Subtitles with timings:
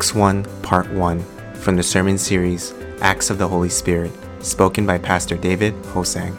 [0.00, 1.20] Acts 1, Part 1,
[1.56, 4.10] from the sermon series Acts of the Holy Spirit,
[4.42, 6.34] spoken by Pastor David Ho Sang.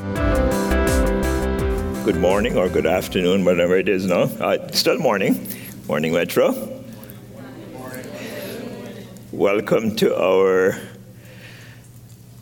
[2.04, 4.24] Good morning or good afternoon, whatever it is now.
[4.24, 5.47] Uh, still morning.
[5.88, 6.82] Morning, Metro.
[9.32, 10.80] Welcome to our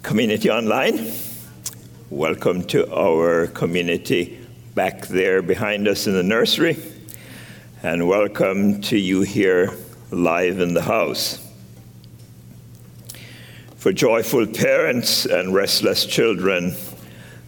[0.03, 1.11] community online.
[2.09, 4.39] Welcome to our community
[4.73, 6.77] back there behind us in the nursery.
[7.83, 9.73] And welcome to you here
[10.11, 11.45] live in the house.
[13.75, 16.75] For joyful parents and restless children,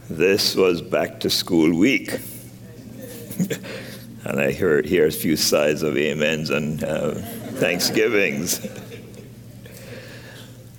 [0.09, 2.13] this was back to school week.
[4.23, 8.65] and I hear, hear a few sighs of amens and uh, thanksgivings.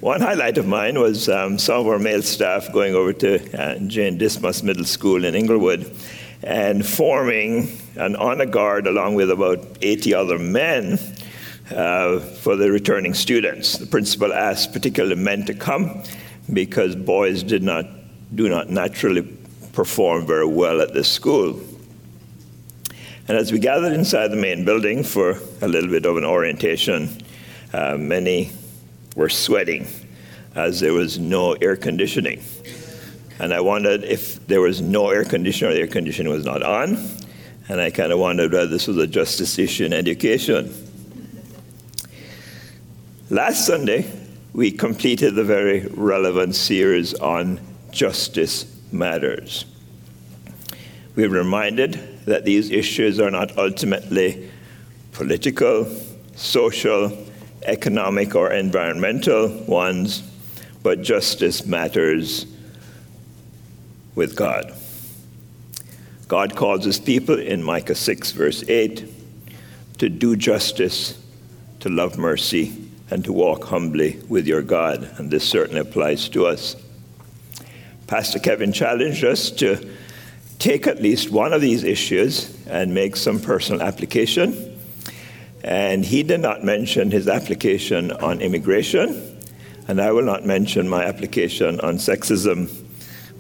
[0.01, 3.79] One highlight of mine was um, some of our male staff going over to uh,
[3.87, 5.95] Jane Dismas Middle School in Inglewood
[6.43, 10.99] and forming an honor guard along with about 80 other men
[11.73, 13.79] uh, for the returning students.
[13.79, 16.03] The principal asked particularly men to come
[16.53, 17.87] because boys did not,
[18.35, 19.23] do not naturally
[19.73, 21.61] perform very well at this school.
[23.29, 27.09] And as we gathered inside the main building for a little bit of an orientation,
[27.73, 28.53] uh, many
[29.17, 29.87] were sweating
[30.55, 32.43] as there was no air conditioning.
[33.39, 36.63] And I wondered if there was no air conditioner or the air conditioning was not
[36.63, 36.99] on.
[37.69, 40.92] And I kind of wondered whether this was a justice issue in education.
[43.33, 44.13] Last Sunday,
[44.53, 49.65] we completed the very relevant series on justice matters.
[51.17, 54.51] We were reminded that these issues are not ultimately
[55.13, 55.87] political,
[56.37, 57.27] social,
[57.63, 60.23] economic, or environmental ones,
[60.83, 62.45] but justice matters
[64.15, 64.75] with God.
[66.29, 69.09] God calls his people in Micah 6, verse 8,
[69.97, 71.19] to do justice,
[71.81, 72.82] to love mercy,
[73.13, 75.07] and to walk humbly with your God.
[75.19, 76.77] And this certainly applies to us.
[78.07, 79.87] Pastor Kevin challenged us to
[80.59, 84.81] take at least one of these issues and make some personal application.
[85.63, 89.39] And he did not mention his application on immigration,
[89.89, 92.73] and I will not mention my application on sexism.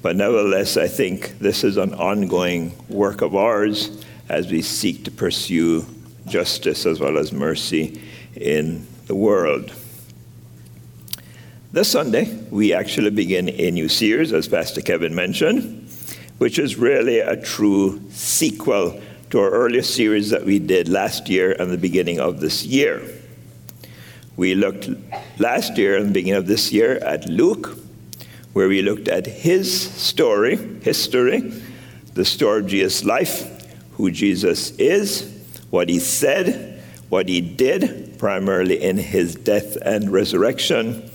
[0.02, 5.10] But nevertheless, I think this is an ongoing work of ours as we seek to
[5.10, 5.86] pursue
[6.26, 8.02] justice as well as mercy
[8.34, 9.70] in the world.
[11.70, 15.86] This Sunday, we actually begin a new series, as Pastor Kevin mentioned,
[16.38, 21.52] which is really a true sequel to our earlier series that we did last year
[21.52, 23.02] and the beginning of this year.
[24.38, 24.88] We looked
[25.38, 27.76] last year and the beginning of this year at Luke,
[28.54, 31.52] where we looked at his story, history,
[32.14, 33.44] the story of Jesus' life,
[33.98, 35.30] who Jesus is,
[35.68, 41.10] what he said, what he did, primarily in his death and resurrection,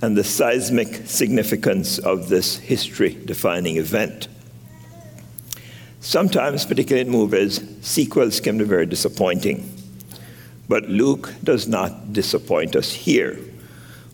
[0.00, 4.28] and the seismic significance of this history defining event.
[6.00, 9.70] Sometimes, particularly in movies, sequels can be very disappointing.
[10.70, 13.38] But Luke does not disappoint us here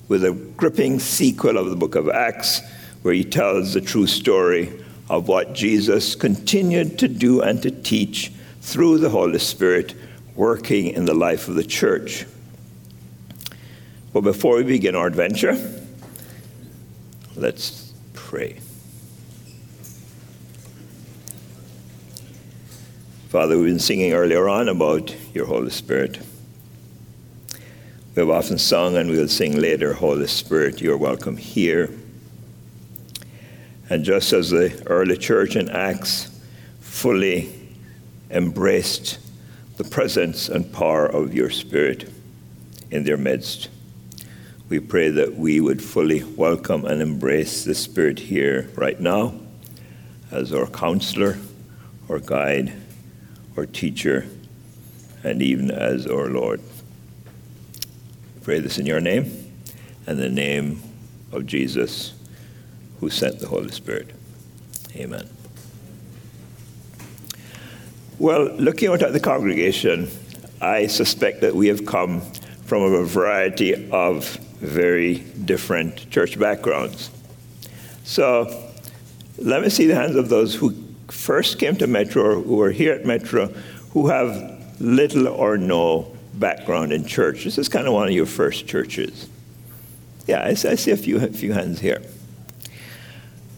[0.08, 2.62] with a gripping sequel of the book of Acts,
[3.02, 4.72] where he tells the true story
[5.08, 9.94] of what Jesus continued to do and to teach through the Holy Spirit
[10.34, 12.26] working in the life of the church.
[14.12, 15.56] But before we begin our adventure,
[17.36, 18.58] let's pray.
[23.28, 26.20] Father, we've been singing earlier on about your Holy Spirit.
[28.14, 31.90] We have often sung and we'll sing later, Holy Spirit, you're welcome here.
[33.90, 36.40] And just as the early church in Acts
[36.78, 37.52] fully
[38.30, 39.18] embraced
[39.76, 42.10] the presence and power of your Spirit
[42.90, 43.68] in their midst.
[44.68, 49.34] We pray that we would fully welcome and embrace the Spirit here right now
[50.30, 51.38] as our counselor,
[52.08, 52.72] our guide,
[53.56, 54.26] our teacher,
[55.22, 56.60] and even as our Lord.
[58.42, 59.52] pray this in your name
[60.06, 60.82] and the name
[61.32, 62.14] of Jesus
[63.00, 64.10] who sent the Holy Spirit.
[64.94, 65.33] Amen.
[68.18, 70.08] Well, looking out at the congregation,
[70.60, 72.20] I suspect that we have come
[72.64, 77.10] from a variety of very different church backgrounds.
[78.04, 78.70] So
[79.38, 80.74] let me see the hands of those who
[81.08, 83.48] first came to Metro or who are here at Metro
[83.90, 87.44] who have little or no background in church.
[87.44, 89.28] This is kind of one of your first churches.
[90.26, 92.00] Yeah, I, I see a few, a few hands here.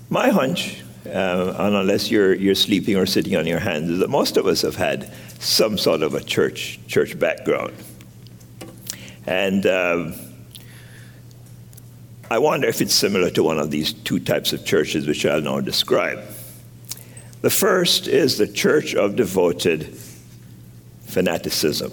[0.09, 4.37] My hunch uh, and unless you're, you're sleeping or sitting on your hands, that most
[4.37, 7.75] of us have had some sort of a church, church background.
[9.27, 10.15] And um,
[12.31, 15.41] I wonder if it's similar to one of these two types of churches which I'll
[15.41, 16.23] now describe.
[17.43, 19.97] The first is the church of devoted
[21.05, 21.93] fanaticism.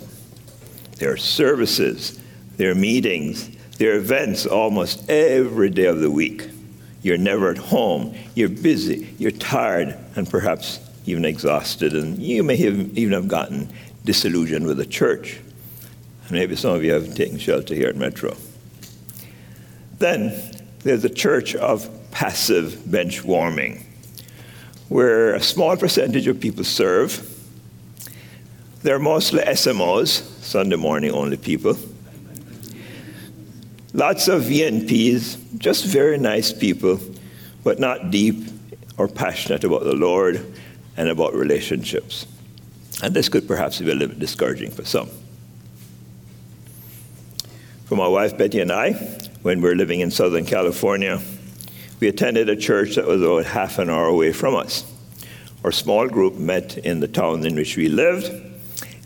[0.98, 2.20] There are services,
[2.58, 6.50] there are meetings, there are events almost every day of the week.
[7.04, 12.56] You're never at home, you're busy, you're tired, and perhaps even exhausted, and you may
[12.56, 13.72] have, even have gotten
[14.06, 15.40] disillusioned with the church.
[16.24, 18.36] And maybe some of you have taken shelter here at Metro.
[20.00, 20.34] Then
[20.80, 23.86] there's the church of passive bench warming,
[24.88, 27.30] where a small percentage of people serve.
[28.82, 31.78] They're mostly SMOs, Sunday morning only people.
[33.96, 37.00] Lots of VNPs, just very nice people,
[37.64, 38.44] but not deep
[38.98, 40.44] or passionate about the Lord
[40.98, 42.26] and about relationships.
[43.04, 45.10] And this could perhaps be a little bit discouraging for some.
[47.86, 48.94] For my wife Betty and I,
[49.44, 51.22] when we were living in Southern California,
[52.00, 54.92] we attended a church that was about half an hour away from us.
[55.64, 58.32] Our small group met in the town in which we lived,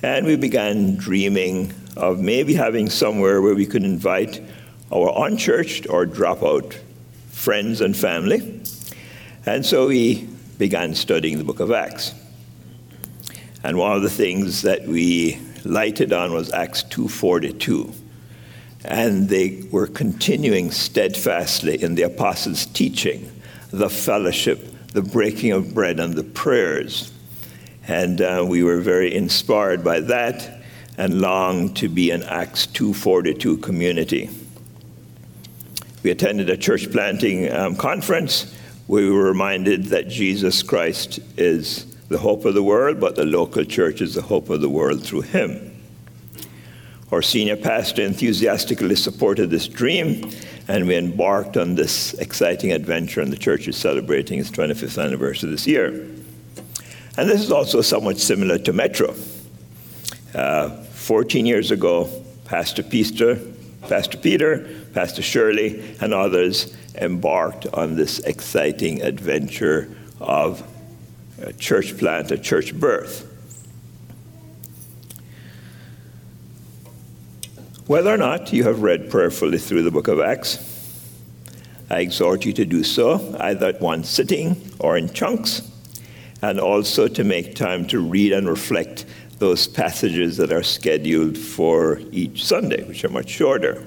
[0.01, 4.41] and we began dreaming of maybe having somewhere where we could invite
[4.91, 6.75] our unchurched or dropout
[7.29, 8.61] friends and family.
[9.45, 12.13] And so we began studying the book of Acts.
[13.63, 17.93] And one of the things that we lighted on was Acts 2:42.
[18.85, 23.29] And they were continuing steadfastly in the apostles' teaching,
[23.71, 27.11] the fellowship, the breaking of bread, and the prayers.
[27.87, 30.61] And uh, we were very inspired by that
[30.97, 34.29] and longed to be an Acts 2:42 community.
[36.07, 38.56] We attended a church planting um, conference
[38.88, 43.65] we were reminded that Jesus Christ is the hope of the world, but the local
[43.65, 45.75] church is the hope of the world through him.
[47.12, 50.31] Our senior pastor enthusiastically supported this dream,
[50.69, 55.50] and we embarked on this exciting adventure, and the church is celebrating its 25th anniversary
[55.50, 55.88] this year.
[57.18, 59.13] And this is also somewhat similar to Metro.
[60.33, 62.09] Uh, 14 years ago,
[62.45, 63.38] Pastor Peter,
[63.87, 69.89] Pastor Peter, Pastor Shirley, and others embarked on this exciting adventure
[70.19, 70.63] of
[71.41, 73.25] a church plant, a church birth.
[77.85, 80.59] Whether or not you have read prayerfully through the book of Acts,
[81.89, 85.61] I exhort you to do so, either at one sitting or in chunks,
[86.41, 89.05] and also to make time to read and reflect
[89.39, 93.83] those passages that are scheduled for each Sunday, which are much shorter.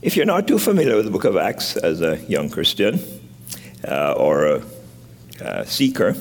[0.00, 2.98] If you're not too familiar with the book of Acts as a young Christian
[3.86, 4.62] uh, or a,
[5.40, 6.16] a seeker,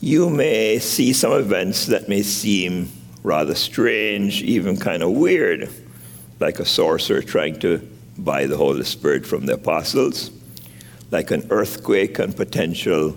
[0.00, 2.90] you may see some events that may seem
[3.22, 5.70] rather strange, even kind of weird,
[6.40, 7.86] like a sorcerer trying to
[8.18, 10.30] buy the Holy Spirit from the apostles,
[11.10, 13.16] like an earthquake and potential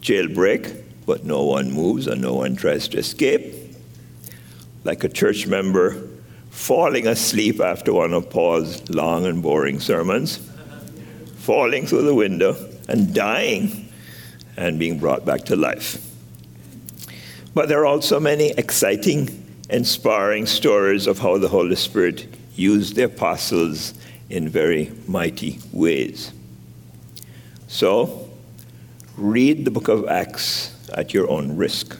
[0.00, 3.54] jailbreak, but no one moves and no one tries to escape,
[4.84, 6.08] like a church member
[6.50, 10.40] falling asleep after one of Paul's long and boring sermons,
[11.36, 12.56] falling through the window
[12.88, 13.88] and dying
[14.56, 16.02] and being brought back to life.
[17.54, 23.04] But there are also many exciting, inspiring stories of how the Holy Spirit used the
[23.04, 23.94] apostles
[24.28, 26.32] in very mighty ways.
[27.68, 28.28] So,
[29.16, 31.98] read the book of Acts at your own risk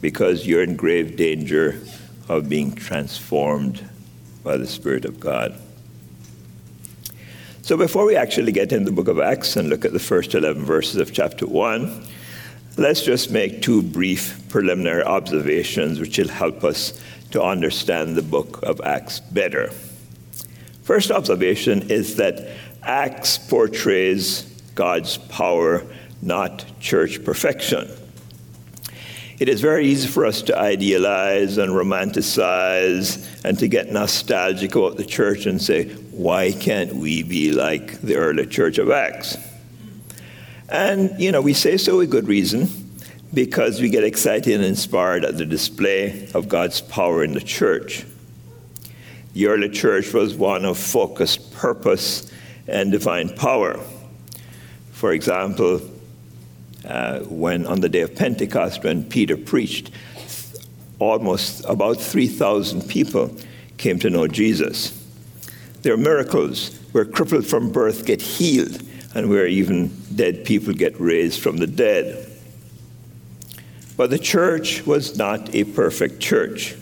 [0.00, 1.80] because you're in grave danger
[2.28, 3.88] of being transformed
[4.44, 5.58] by the Spirit of God.
[7.62, 10.34] So, before we actually get into the book of Acts and look at the first
[10.34, 12.06] 11 verses of chapter 1,
[12.78, 16.98] let's just make two brief preliminary observations which will help us
[17.32, 19.70] to understand the book of Acts better.
[20.82, 24.44] First observation is that Acts portrays
[24.74, 25.84] God's power,
[26.22, 27.88] not church perfection.
[29.38, 34.96] It is very easy for us to idealize and romanticize and to get nostalgic about
[34.96, 39.36] the church and say, why can't we be like the early church of Acts?
[40.68, 42.68] And, you know, we say so with good reason
[43.32, 48.04] because we get excited and inspired at the display of God's power in the church.
[49.34, 52.32] The early church was one of focused purpose
[52.66, 53.78] and divine power.
[54.90, 55.80] For example,
[56.88, 59.90] uh, when on the day of Pentecost, when Peter preached,
[60.98, 63.34] almost about 3,000 people
[63.76, 64.94] came to know Jesus.
[65.82, 68.82] There are miracles where crippled from birth get healed
[69.14, 72.26] and where even dead people get raised from the dead.
[73.96, 76.74] But the church was not a perfect church.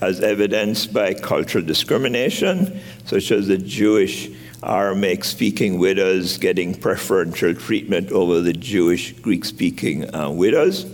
[0.00, 4.28] as evidenced by cultural discrimination, such as the Jewish
[4.64, 10.86] Aramaic speaking widows getting preferential treatment over the Jewish Greek speaking uh, widows.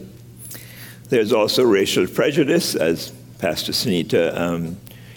[1.09, 4.77] There's also racial prejudice, as Pastor Sunita um,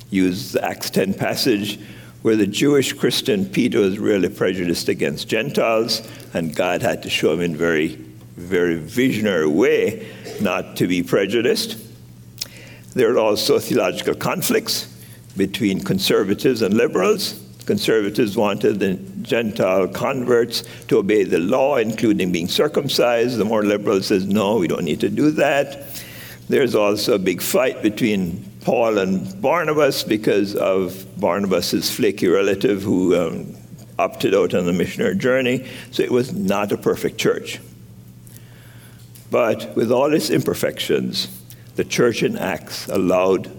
[0.09, 1.79] used the Acts 10 passage,
[2.21, 7.33] where the Jewish Christian Peter was really prejudiced against Gentiles, and God had to show
[7.33, 7.95] him in very,
[8.37, 10.09] very visionary way
[10.41, 11.77] not to be prejudiced.
[12.93, 14.85] There are also theological conflicts
[15.35, 17.42] between conservatives and liberals.
[17.65, 23.37] Conservatives wanted the Gentile converts to obey the law, including being circumcised.
[23.37, 25.85] The more liberal says, no, we don't need to do that.
[26.49, 33.15] There's also a big fight between Paul and Barnabas because of Barnabas' flaky relative who
[33.15, 33.55] um,
[33.97, 35.69] opted out on the missionary journey.
[35.91, 37.59] So it was not a perfect church.
[39.31, 41.27] But with all its imperfections,
[41.75, 43.49] the church in Acts allowed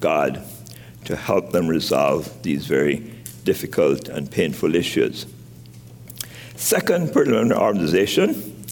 [0.00, 0.42] God
[1.08, 2.96] to help them resolve these very
[3.42, 5.24] difficult and painful issues.
[6.54, 8.66] Second, preliminary organization.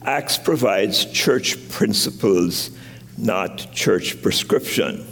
[0.00, 2.70] Acts provides church principles,
[3.18, 5.06] not church prescription.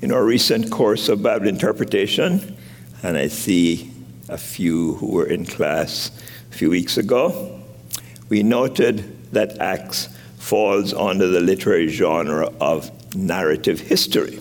[0.00, 2.56] In our recent course of Bible interpretation,
[3.02, 3.92] and I see
[4.30, 6.10] a few who were in class
[6.50, 7.60] a few weeks ago,
[8.30, 14.38] we noted that Acts falls under the literary genre of narrative history.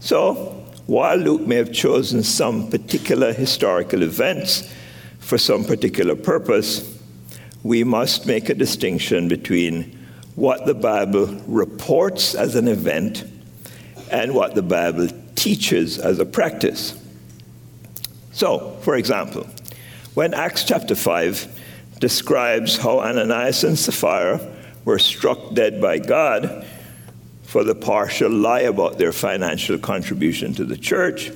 [0.00, 4.72] So, while Luke may have chosen some particular historical events
[5.18, 6.98] for some particular purpose,
[7.62, 9.98] we must make a distinction between
[10.34, 13.24] what the Bible reports as an event
[14.10, 16.94] and what the Bible teaches as a practice.
[18.32, 19.46] So, for example,
[20.14, 24.40] when Acts chapter 5 describes how Ananias and Sapphira
[24.84, 26.64] were struck dead by God,
[27.48, 31.32] for the partial lie about their financial contribution to the church,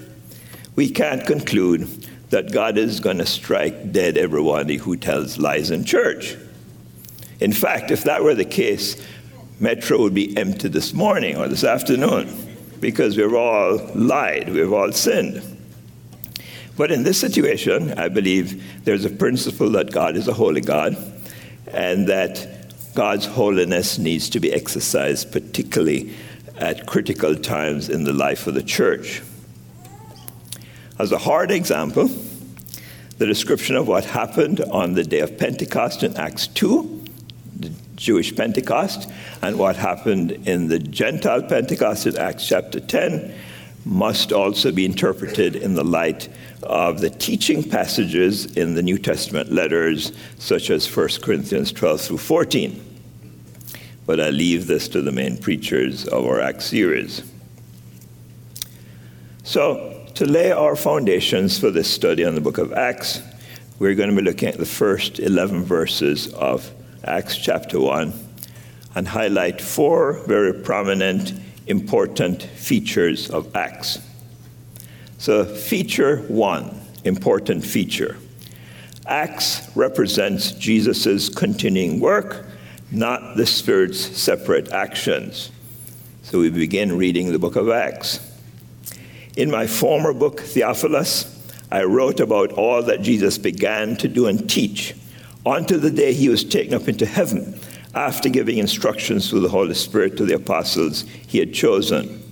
[0.76, 1.88] we can't conclude
[2.28, 6.36] that God is going to strike dead everybody who tells lies in church.
[7.40, 9.02] In fact, if that were the case,
[9.58, 12.28] Metro would be empty this morning or this afternoon
[12.78, 15.42] because we've all lied, we've all sinned.
[16.76, 20.94] But in this situation, I believe there's a principle that God is a holy God
[21.68, 22.61] and that
[22.94, 26.14] God's holiness needs to be exercised, particularly
[26.58, 29.22] at critical times in the life of the church.
[30.98, 32.10] As a hard example,
[33.18, 37.04] the description of what happened on the day of Pentecost in Acts 2,
[37.60, 43.34] the Jewish Pentecost, and what happened in the Gentile Pentecost in Acts chapter 10
[43.84, 46.28] must also be interpreted in the light
[46.62, 52.18] of the teaching passages in the New Testament letters, such as 1 Corinthians 12 through
[52.18, 53.00] 14.
[54.06, 57.22] But I leave this to the main preachers of our Acts series.
[59.44, 63.20] So, to lay our foundations for this study on the book of Acts,
[63.78, 66.70] we're going to be looking at the first 11 verses of
[67.04, 68.12] Acts chapter 1
[68.94, 71.32] and highlight four very prominent
[71.66, 73.98] important features of Acts.
[75.18, 78.16] So, feature one, important feature.
[79.06, 82.46] Acts represents Jesus' continuing work,
[82.90, 85.50] not the Spirit's separate actions.
[86.22, 88.20] So we begin reading the book of Acts.
[89.36, 91.28] In my former book, Theophilus,
[91.70, 94.94] I wrote about all that Jesus began to do and teach
[95.44, 97.58] until the day he was taken up into heaven
[97.94, 102.22] after giving instructions through the Holy Spirit to the apostles he had chosen.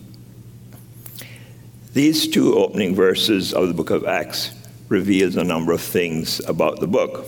[1.92, 4.52] These two opening verses of the book of Acts
[4.88, 7.26] reveals a number of things about the book.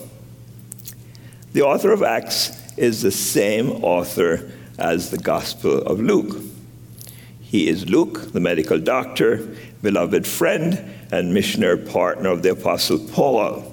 [1.53, 6.41] The author of Acts is the same author as the Gospel of Luke.
[7.41, 13.72] He is Luke, the medical doctor, beloved friend, and missionary partner of the Apostle Paul.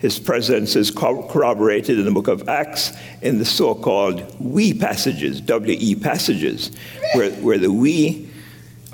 [0.00, 5.42] His presence is corroborated in the book of Acts in the so called we passages,
[5.42, 6.70] WE passages,
[7.14, 8.30] where, where the we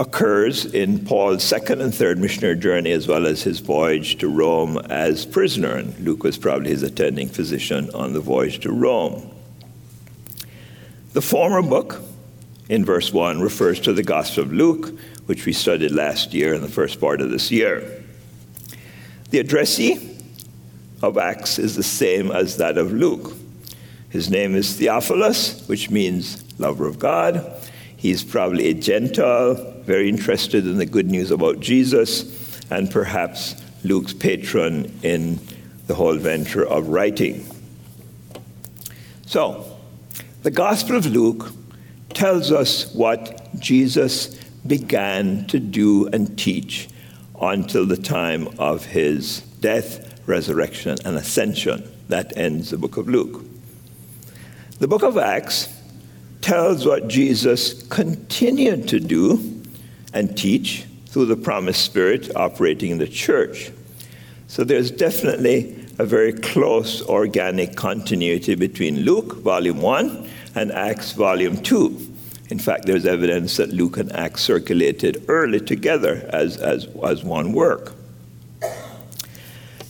[0.00, 4.78] occurs in Paul's second and third missionary journey, as well as his voyage to Rome
[4.90, 5.76] as prisoner.
[5.76, 9.30] And Luke was probably his attending physician on the voyage to Rome.
[11.12, 12.02] The former book,
[12.68, 16.62] in verse 1, refers to the Gospel of Luke, which we studied last year in
[16.62, 18.02] the first part of this year.
[19.30, 20.15] The addressee
[21.02, 23.32] of Acts is the same as that of Luke.
[24.08, 27.44] His name is Theophilus, which means lover of God.
[27.96, 34.14] He's probably a Gentile, very interested in the good news about Jesus, and perhaps Luke's
[34.14, 35.38] patron in
[35.86, 37.46] the whole venture of writing.
[39.26, 39.76] So,
[40.42, 41.52] the Gospel of Luke
[42.10, 44.34] tells us what Jesus
[44.66, 46.88] began to do and teach
[47.40, 51.90] until the time of his death, resurrection, and ascension.
[52.08, 53.44] That ends the book of Luke.
[54.78, 55.68] The book of Acts
[56.40, 59.62] tells what Jesus continued to do
[60.12, 63.70] and teach through the promised Spirit operating in the church.
[64.48, 71.56] So there's definitely a very close organic continuity between Luke, volume 1, and Acts, volume
[71.56, 72.14] 2.
[72.50, 77.52] In fact, there's evidence that Luke and Acts circulated early together as, as, as one
[77.52, 77.95] work.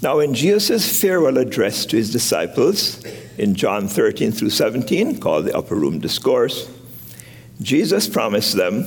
[0.03, 3.03] Now, in Jesus' farewell address to his disciples
[3.39, 6.71] in John 13 through 17, called the Upper Room Discourse,
[7.63, 8.85] Jesus promised them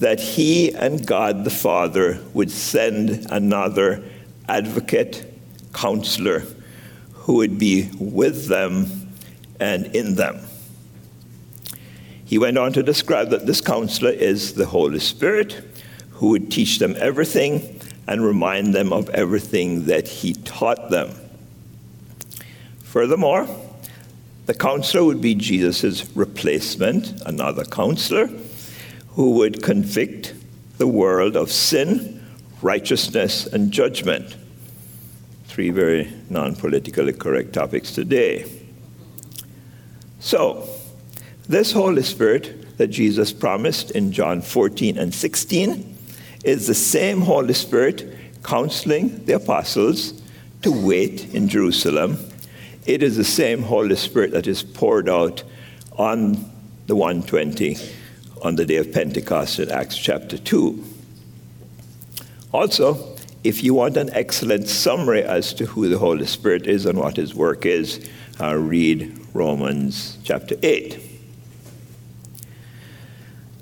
[0.00, 4.02] that he and God the Father would send another
[4.48, 5.32] advocate,
[5.72, 6.42] counselor,
[7.12, 9.12] who would be with them
[9.60, 10.40] and in them.
[12.24, 15.62] He went on to describe that this counselor is the Holy Spirit
[16.12, 17.79] who would teach them everything
[18.10, 21.12] and remind them of everything that he taught them.
[22.82, 23.48] Furthermore,
[24.46, 28.28] the counselor would be Jesus' replacement, another counselor,
[29.10, 30.34] who would convict
[30.78, 32.20] the world of sin,
[32.62, 34.34] righteousness, and judgment.
[35.44, 38.50] Three very non politically correct topics today.
[40.18, 40.68] So,
[41.48, 45.98] this Holy Spirit that Jesus promised in John 14 and 16
[46.44, 50.22] is the same Holy Spirit counseling the apostles
[50.62, 52.18] to wait in Jerusalem.
[52.86, 55.42] It is the same Holy Spirit that is poured out
[55.96, 56.50] on
[56.86, 57.76] the 120
[58.42, 60.82] on the day of Pentecost in Acts chapter 2.
[62.52, 66.98] Also, if you want an excellent summary as to who the Holy Spirit is and
[66.98, 68.08] what his work is,
[68.40, 71.09] uh, read Romans chapter 8.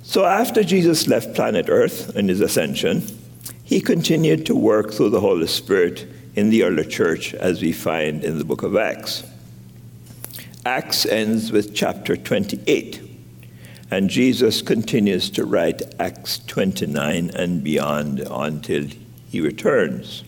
[0.08, 3.02] So after Jesus left planet Earth in his ascension,
[3.62, 8.24] he continued to work through the Holy Spirit in the early church as we find
[8.24, 9.22] in the book of Acts.
[10.64, 13.02] Acts ends with chapter 28,
[13.90, 18.86] and Jesus continues to write Acts 29 and beyond until
[19.28, 20.24] he returns.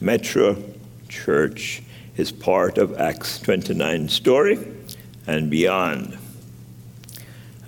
[0.00, 0.60] Metro
[1.08, 1.80] Church
[2.16, 4.58] is part of Acts 29 story
[5.28, 6.17] and beyond.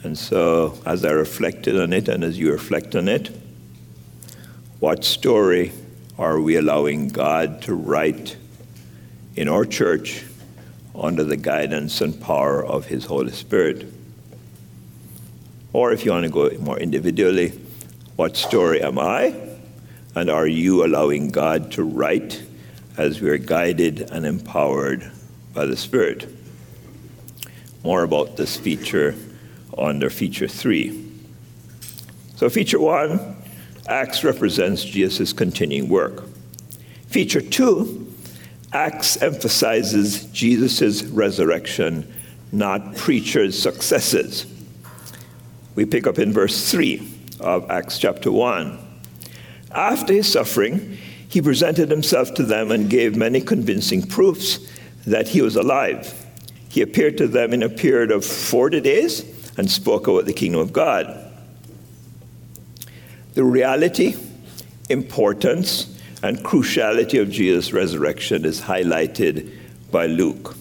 [0.02, 3.30] And so, as I reflected on it, and as you reflect on it,
[4.78, 5.72] what story
[6.18, 8.36] are we allowing God to write
[9.36, 10.24] in our church
[10.94, 13.92] under the guidance and power of His Holy Spirit?
[15.74, 17.52] Or if you want to go more individually,
[18.16, 19.34] what story am I?
[20.14, 22.42] And are you allowing God to write
[22.96, 25.10] as we are guided and empowered
[25.52, 26.26] by the Spirit?
[27.84, 29.14] More about this feature
[29.80, 31.06] under feature three.
[32.36, 33.36] So, feature one,
[33.88, 36.22] Acts represents Jesus' continuing work.
[37.08, 38.06] Feature two,
[38.72, 42.12] Acts emphasizes Jesus' resurrection,
[42.52, 44.46] not preachers' successes.
[45.74, 47.02] We pick up in verse 3
[47.40, 48.78] of Acts chapter 1.
[49.72, 54.58] After his suffering, he presented himself to them and gave many convincing proofs
[55.06, 56.14] that he was alive.
[56.68, 60.60] He appeared to them in a period of 40 days and spoke about the kingdom
[60.60, 61.30] of God.
[63.34, 64.16] The reality,
[64.88, 69.56] importance, and cruciality of Jesus' resurrection is highlighted
[69.90, 70.56] by Luke.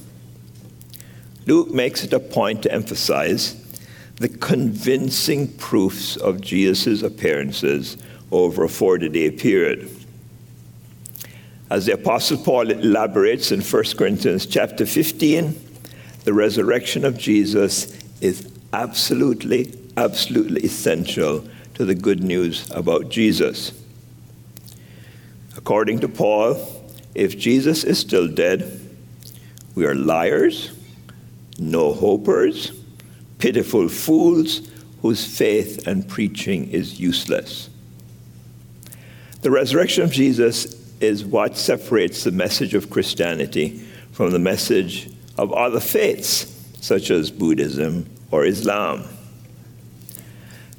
[1.46, 3.56] Luke makes it a point to emphasize
[4.18, 7.98] the convincing proofs of Jesus' appearances
[8.32, 9.90] over a 40 day period.
[11.70, 15.56] As the Apostle Paul elaborates in 1 Corinthians chapter 15,
[16.24, 23.72] the resurrection of Jesus is absolutely, absolutely essential to the good news about Jesus.
[25.58, 26.58] According to Paul,
[27.16, 28.80] if Jesus is still dead,
[29.76, 30.72] we are liars,
[31.58, 32.72] no hopers,
[33.40, 34.70] pitiful fools
[35.02, 37.70] whose faith and preaching is useless.
[39.42, 43.80] The resurrection of Jesus is what separates the message of Christianity
[44.12, 49.04] from the message of other faiths, such as Buddhism or Islam.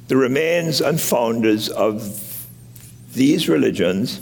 [0.07, 2.47] The remains and founders of
[3.13, 4.19] these religions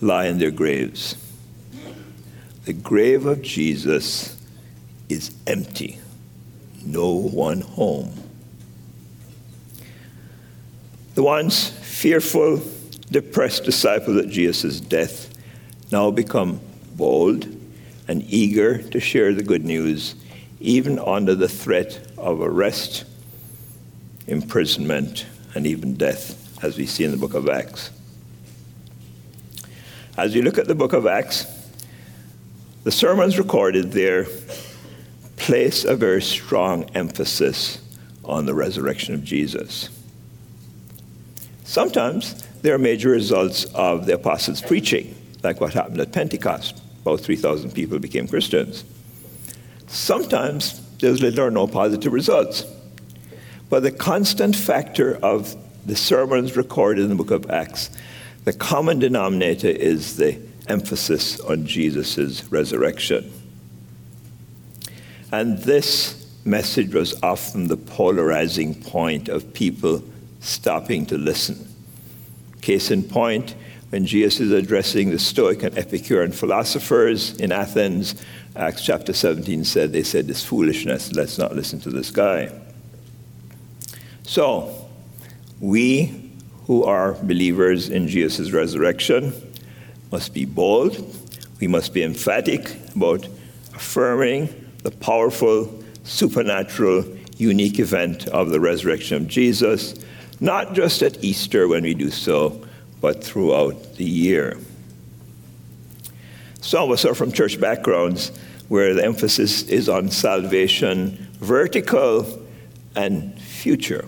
[0.00, 1.16] lie in their graves.
[2.64, 4.36] The grave of Jesus
[5.08, 5.98] is empty,
[6.84, 8.12] no one home.
[11.14, 12.62] The once fearful,
[13.10, 15.28] depressed disciples at Jesus' death
[15.90, 16.60] now become
[16.94, 17.46] bold
[18.08, 20.14] and eager to share the good news
[20.62, 23.04] even under the threat of arrest,
[24.26, 27.90] imprisonment, and even death, as we see in the book of Acts.
[30.16, 31.46] As you look at the book of Acts,
[32.84, 34.26] the sermons recorded there
[35.36, 37.80] place a very strong emphasis
[38.24, 39.88] on the resurrection of Jesus.
[41.64, 46.80] Sometimes there are major results of the apostles' preaching, like what happened at Pentecost.
[47.00, 48.84] About 3,000 people became Christians.
[49.92, 52.64] Sometimes there's little or no positive results.
[53.68, 57.90] But the constant factor of the sermons recorded in the book of Acts,
[58.44, 63.30] the common denominator is the emphasis on Jesus' resurrection.
[65.30, 70.02] And this message was often the polarizing point of people
[70.40, 71.68] stopping to listen.
[72.62, 73.54] Case in point,
[73.90, 78.14] when Jesus is addressing the Stoic and Epicurean philosophers in Athens,
[78.54, 82.52] Acts chapter 17 said, they said, this foolishness, let's not listen to this guy.
[84.24, 84.88] So,
[85.60, 86.30] we
[86.66, 89.32] who are believers in Jesus' resurrection
[90.10, 91.16] must be bold.
[91.60, 93.26] We must be emphatic about
[93.74, 94.48] affirming
[94.82, 97.04] the powerful, supernatural,
[97.38, 99.94] unique event of the resurrection of Jesus,
[100.40, 102.62] not just at Easter when we do so,
[103.00, 104.58] but throughout the year.
[106.62, 108.30] Some of us are from church backgrounds
[108.68, 112.40] where the emphasis is on salvation, vertical
[112.94, 114.04] and future.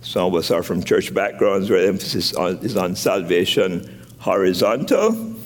[0.00, 5.36] Some of us are from church backgrounds where the emphasis on, is on salvation, horizontal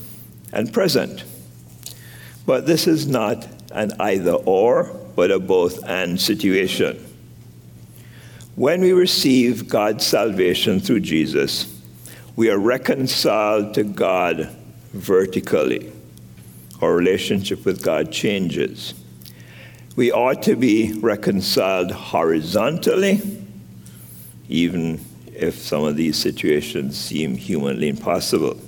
[0.53, 1.25] and present.
[2.47, 4.85] But this is not an either or,
[5.17, 7.05] but a both and situation.
[8.55, 11.67] When we receive God's salvation through Jesus,
[12.37, 14.57] we are reconciled to God
[14.93, 15.93] vertically.
[16.81, 18.95] Our relationship with God changes.
[19.97, 23.21] We ought to be reconciled horizontally,
[24.49, 25.01] even
[25.35, 28.59] if some of these situations seem humanly impossible.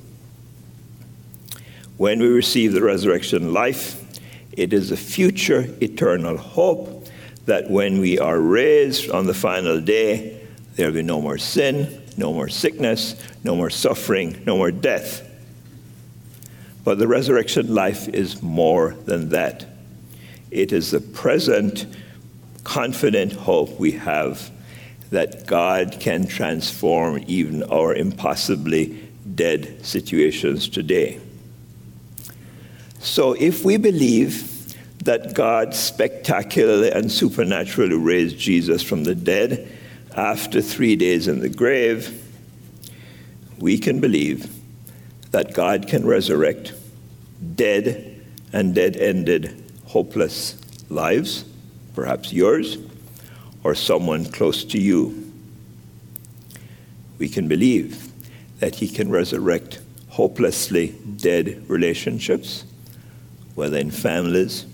[1.97, 3.99] When we receive the resurrection life,
[4.53, 7.07] it is a future eternal hope
[7.47, 10.41] that when we are raised on the final day,
[10.77, 15.29] there will be no more sin, no more sickness, no more suffering, no more death.
[16.85, 19.67] But the resurrection life is more than that.
[20.51, 21.87] It is the present
[22.65, 24.51] confident hope we have
[25.11, 31.21] that God can transform even our impossibly dead situations today.
[32.99, 34.49] So if we believe
[35.05, 39.71] that God spectacularly and supernaturally raised Jesus from the dead
[40.17, 42.19] after three days in the grave,
[43.59, 44.51] we can believe
[45.33, 46.73] that God can resurrect
[47.57, 50.57] dead and dead ended, hopeless
[50.91, 51.45] lives,
[51.95, 52.79] perhaps yours
[53.65, 55.33] or someone close to you.
[57.19, 58.13] We can believe
[58.61, 62.65] that He can resurrect hopelessly dead relationships
[63.55, 64.67] whether in families,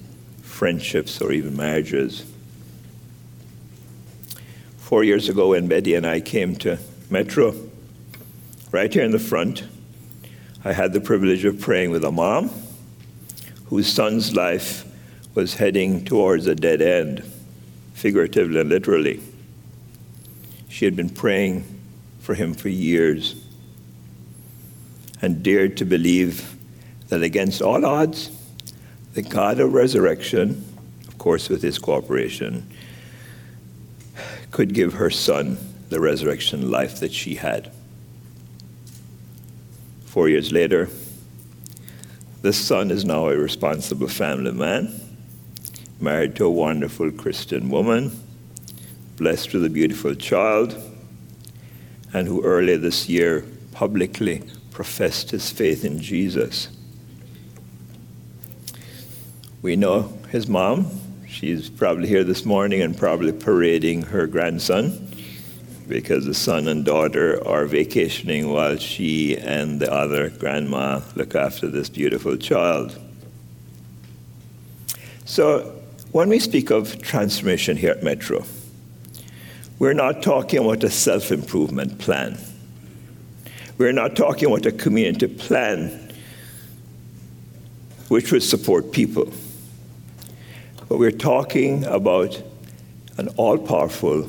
[0.42, 2.24] friendships, or even marriages.
[4.78, 6.78] Four years ago, when Betty and I came to
[7.10, 7.54] Metro,
[8.70, 9.64] right here in the front,
[10.64, 12.50] I had the privilege of praying with a mom
[13.66, 14.84] whose son's life
[15.34, 17.22] was heading towards a dead end,
[17.94, 19.20] figuratively and literally.
[20.68, 21.64] She had been praying
[22.20, 23.44] for him for years
[25.22, 26.56] and dared to believe
[27.08, 28.30] that against all odds,
[29.14, 30.64] the God of resurrection,
[31.06, 32.68] of course, with his cooperation,
[34.50, 35.56] could give her son
[35.88, 37.70] the resurrection life that she had.
[40.18, 40.88] Four years later,
[42.42, 45.00] this son is now a responsible family man,
[46.00, 48.10] married to a wonderful Christian woman,
[49.16, 50.74] blessed with a beautiful child,
[52.12, 56.66] and who earlier this year publicly professed his faith in Jesus.
[59.62, 60.90] We know his mom.
[61.28, 65.07] She's probably here this morning and probably parading her grandson
[65.88, 71.66] because the son and daughter are vacationing while she and the other grandma look after
[71.68, 72.98] this beautiful child.
[75.24, 75.74] So,
[76.12, 78.44] when we speak of transformation here at Metro,
[79.78, 82.38] we're not talking about a self improvement plan.
[83.76, 86.12] We're not talking about a community plan
[88.08, 89.32] which would support people.
[90.88, 92.42] But we're talking about
[93.18, 94.28] an all powerful,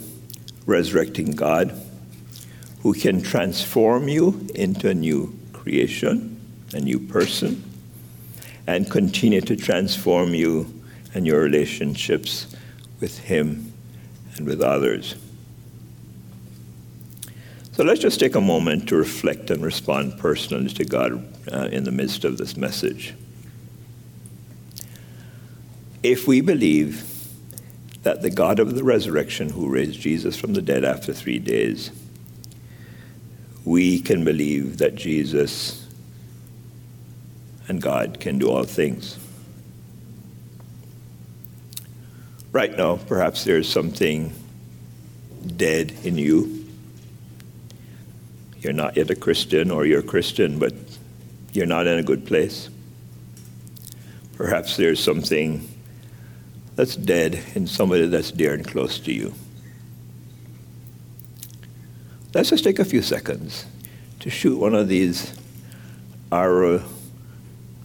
[0.70, 1.74] resurrecting God
[2.82, 6.40] who can transform you into a new creation,
[6.74, 7.64] a new person,
[8.66, 10.82] and continue to transform you
[11.14, 12.56] and your relationships
[13.00, 13.74] with Him
[14.36, 15.16] and with others.
[17.74, 21.84] So let's just take a moment to reflect and respond personally to God uh, in
[21.84, 23.14] the midst of this message.
[26.04, 27.19] If we believe
[28.04, 31.92] that the God of the resurrection, who raised Jesus from the dead after three days,
[33.66, 35.86] we can believe that Jesus
[37.68, 39.18] and God can do all things.
[42.52, 44.34] Right now, perhaps there's something
[45.56, 46.66] dead in you.
[48.60, 50.74] You're not yet a Christian, or you're a Christian, but
[51.54, 52.70] you're not in a good place.
[54.36, 55.70] Perhaps there's something
[56.80, 59.34] that's dead in somebody that's dear and close to you.
[62.34, 63.66] Let's just take a few seconds
[64.22, 65.38] to shoot one of these
[66.32, 66.84] our uh,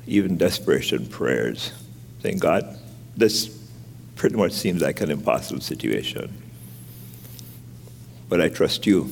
[0.06, 1.72] even desperation prayers,
[2.22, 2.78] saying, God,
[3.16, 3.68] this
[4.14, 6.32] pretty much seems like an impossible situation.
[8.28, 9.10] But I trust you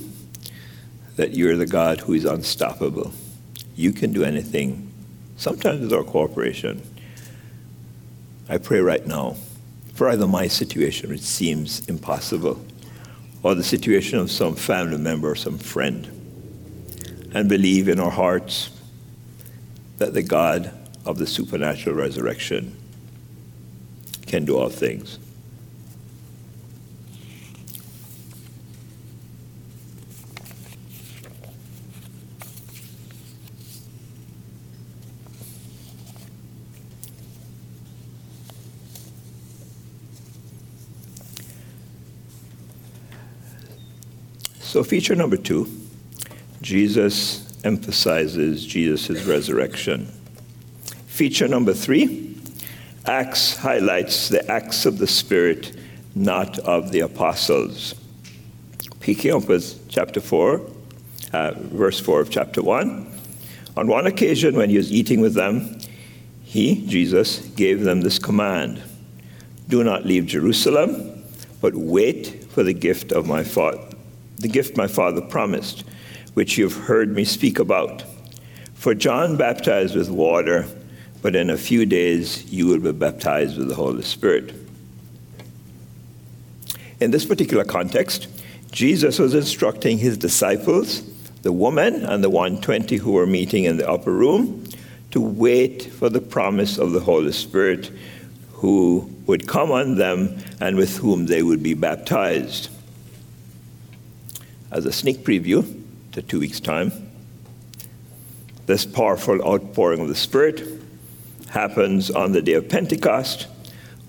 [1.16, 3.12] that you're the God who is unstoppable.
[3.74, 4.92] You can do anything,
[5.36, 6.82] sometimes with our cooperation.
[8.48, 9.34] I pray right now
[9.94, 12.64] for either my situation, which seems impossible,
[13.42, 16.07] or the situation of some family member or some friend,
[17.35, 18.70] and believe in our hearts
[19.98, 20.72] that the God
[21.05, 22.76] of the supernatural resurrection
[24.26, 25.18] can do all things.
[44.72, 45.68] So, feature number two
[46.62, 50.06] Jesus emphasizes Jesus' resurrection.
[51.08, 52.35] Feature number three
[53.04, 55.76] Acts highlights the acts of the Spirit,
[56.14, 57.94] not of the apostles.
[59.00, 60.62] Picking up with chapter 4,
[61.35, 63.12] uh, verse 4 of chapter 1.
[63.76, 65.80] On one occasion, when he was eating with them,
[66.44, 68.82] he, Jesus, gave them this command
[69.68, 71.24] Do not leave Jerusalem,
[71.61, 73.91] but wait for the gift of my father
[74.42, 75.85] the gift my father promised,
[76.35, 78.05] which you've heard me speak about.
[78.74, 80.66] For John baptized with water,
[81.22, 84.52] but in a few days you will be baptized with the Holy Spirit.
[87.00, 88.26] In this particular context,
[88.72, 91.02] Jesus was instructing his disciples,
[91.42, 94.64] the woman and the 120 who were meeting in the upper room,
[95.12, 97.92] to wait for the promise of the Holy Spirit
[98.55, 102.68] who would come on them and with whom they would be baptized
[104.72, 105.80] as a sneak preview
[106.12, 106.90] to two weeks' time.
[108.66, 110.66] This powerful outpouring of the Spirit
[111.50, 113.46] happens on the day of Pentecost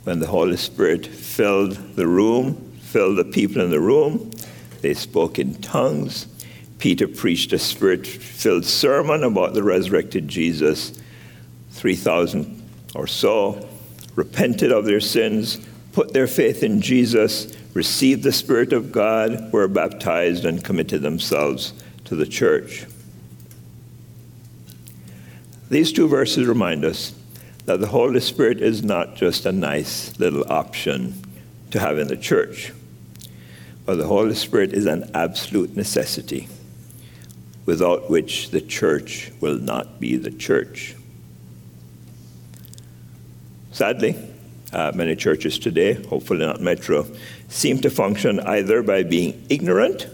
[0.05, 4.31] when the Holy Spirit filled the room, filled the people in the room.
[4.81, 6.27] They spoke in tongues.
[6.79, 10.99] Peter preached a spirit filled sermon about the resurrected Jesus.
[11.71, 12.61] 3,000
[12.95, 13.67] or so
[14.15, 15.59] repented of their sins,
[15.91, 21.73] put their faith in Jesus, received the Spirit of God, were baptized, and committed themselves
[22.05, 22.85] to the church.
[25.69, 27.13] These two verses remind us
[27.65, 31.15] that the Holy Spirit is not just a nice little option
[31.71, 32.73] to have in the church,
[33.85, 36.47] but the Holy Spirit is an absolute necessity
[37.65, 40.95] without which the church will not be the church.
[43.71, 44.15] Sadly,
[44.71, 47.07] uh, many churches today, hopefully not Metro,
[47.53, 50.07] seem to function either by being ignorant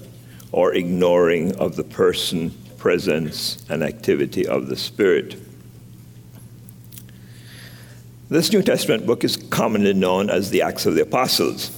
[0.51, 5.37] or ignoring of the person, presence, and activity of the Spirit.
[8.29, 11.71] This New Testament book is commonly known as the Acts of the Apostles,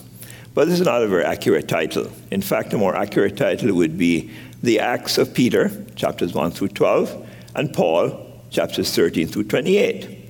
[0.56, 2.12] but this is not a very accurate title.
[2.32, 4.32] In fact, a more accurate title would be
[4.64, 10.28] The Acts of Peter, chapters 1 through 12, and Paul, chapters 13 through 28.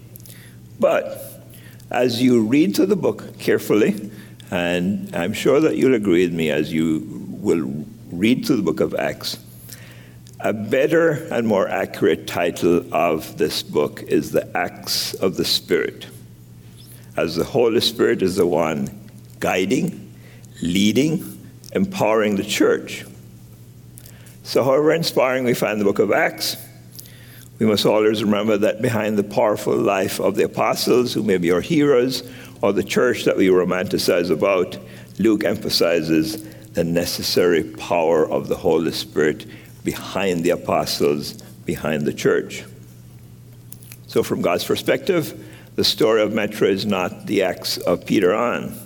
[0.78, 1.42] But
[1.90, 4.12] as you read through the book carefully,
[4.52, 8.82] and I'm sure that you'll agree with me as you will read through the book
[8.82, 9.38] of Acts,
[10.42, 16.08] a better and more accurate title of this book is The Acts of the Spirit,
[17.16, 19.10] as the Holy Spirit is the one
[19.40, 20.14] guiding,
[20.62, 21.40] leading,
[21.74, 23.06] empowering the church.
[24.44, 26.58] So, however inspiring we find the book of Acts,
[27.60, 31.52] we must always remember that behind the powerful life of the apostles, who may be
[31.52, 32.24] our heroes,
[32.62, 34.78] or the church that we romanticize about,
[35.20, 36.44] Luke emphasizes
[36.74, 39.46] the necessary power of the Holy Spirit
[39.84, 41.34] behind the apostles,
[41.66, 42.64] behind the church.
[44.08, 48.78] So, from God's perspective, the story of Metro is not the acts of Peter on.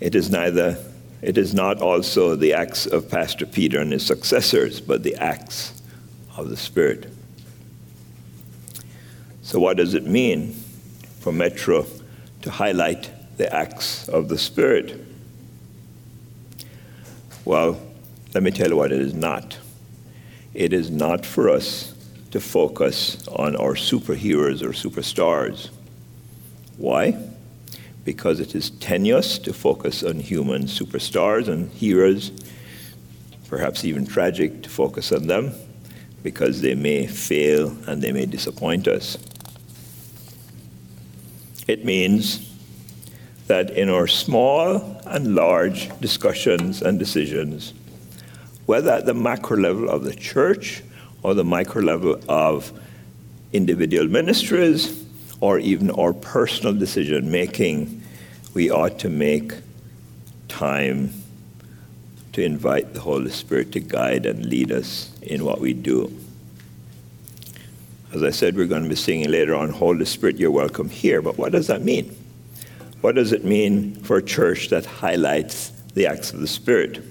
[0.00, 0.78] It is neither
[1.22, 5.80] it is not also the acts of Pastor Peter and his successors, but the acts
[6.36, 7.12] of the Spirit.
[9.42, 10.52] So, what does it mean
[11.20, 11.86] for Metro
[12.42, 15.04] to highlight the acts of the Spirit?
[17.44, 17.80] Well,
[18.34, 19.58] let me tell you what it is not.
[20.54, 21.94] It is not for us
[22.30, 25.70] to focus on our superheroes or superstars.
[26.76, 27.16] Why?
[28.04, 32.32] Because it is tenuous to focus on human superstars and heroes,
[33.48, 35.52] perhaps even tragic to focus on them,
[36.22, 39.18] because they may fail and they may disappoint us.
[41.72, 42.52] It means
[43.46, 47.72] that in our small and large discussions and decisions,
[48.66, 50.82] whether at the macro level of the church
[51.22, 52.78] or the micro level of
[53.54, 55.02] individual ministries
[55.40, 58.02] or even our personal decision making,
[58.52, 59.54] we ought to make
[60.48, 61.10] time
[62.34, 66.12] to invite the Holy Spirit to guide and lead us in what we do.
[68.12, 71.22] As I said, we're going to be singing later on, Holy Spirit, you're welcome here.
[71.22, 72.14] But what does that mean?
[73.00, 77.02] What does it mean for a church that highlights the acts of the Spirit?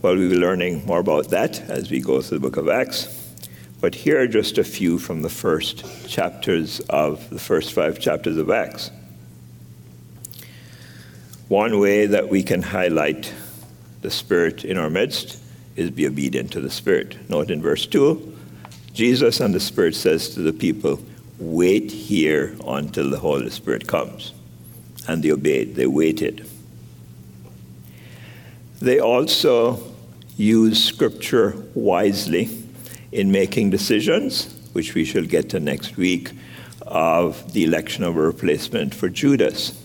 [0.00, 3.08] Well, we'll be learning more about that as we go through the book of Acts.
[3.80, 8.36] But here are just a few from the first chapters of the first five chapters
[8.36, 8.92] of Acts.
[11.48, 13.34] One way that we can highlight
[14.00, 15.41] the Spirit in our midst
[15.76, 17.28] is be obedient to the Spirit.
[17.30, 18.36] Note in verse 2,
[18.92, 21.00] Jesus and the Spirit says to the people,
[21.38, 24.32] Wait here until the Holy Spirit comes.
[25.08, 26.48] And they obeyed, they waited.
[28.80, 29.82] They also
[30.36, 32.48] use Scripture wisely
[33.10, 36.32] in making decisions, which we shall get to next week,
[36.86, 39.81] of the election of a replacement for Judas.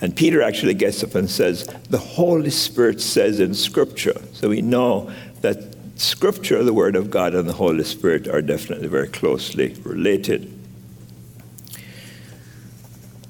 [0.00, 4.20] And Peter actually gets up and says, The Holy Spirit says in Scripture.
[4.32, 8.88] So we know that Scripture, the Word of God, and the Holy Spirit are definitely
[8.88, 10.54] very closely related.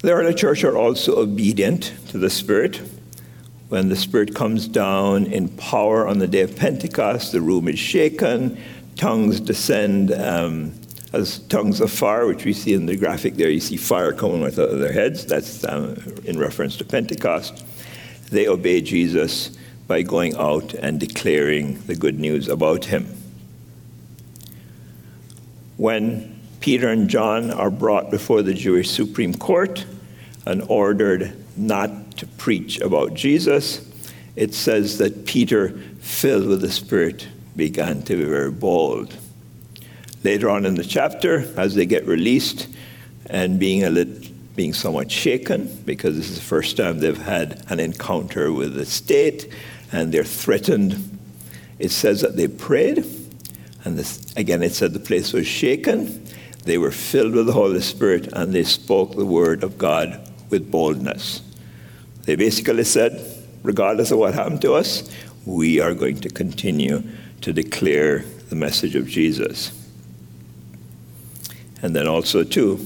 [0.00, 2.82] The early church are also obedient to the Spirit
[3.68, 7.78] when the Spirit comes down in power on the day of Pentecost, the room is
[7.78, 8.58] shaken,
[8.96, 10.72] tongues descend um,
[11.12, 13.50] as tongues of fire, which we see in the graphic there.
[13.50, 15.24] You see fire coming out of their heads.
[15.24, 17.64] That's um, in reference to Pentecost.
[18.30, 23.06] They obey Jesus by going out and declaring the good news about him.
[25.78, 29.86] When Peter and John are brought before the Jewish Supreme Court
[30.44, 33.88] and ordered not to preach about Jesus,
[34.36, 39.16] it says that Peter, filled with the Spirit, began to be very bold.
[40.24, 42.68] Later on in the chapter, as they get released
[43.26, 44.14] and being a little,
[44.56, 48.84] being somewhat shaken because this is the first time they've had an encounter with the
[48.84, 49.52] state
[49.92, 51.18] and they're threatened,
[51.78, 53.06] it says that they prayed,
[53.84, 56.26] and this, again it said the place was shaken.
[56.64, 60.70] They were filled with the Holy Spirit and they spoke the word of God with
[60.70, 61.40] boldness.
[62.24, 63.24] They basically said,
[63.62, 65.08] regardless of what happened to us,
[65.46, 67.04] we are going to continue
[67.42, 69.72] to declare the message of Jesus.
[71.82, 72.78] And then also, too,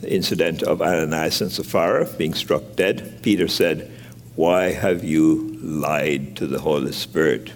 [0.00, 3.20] the incident of Ananias and Sapphira being struck dead.
[3.22, 3.90] Peter said,
[4.34, 7.52] Why have you lied to the Holy Spirit?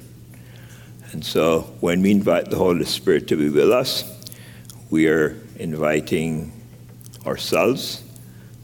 [1.12, 4.04] And so, when we invite the Holy Spirit to be with us,
[4.90, 6.52] we are inviting
[7.26, 8.02] ourselves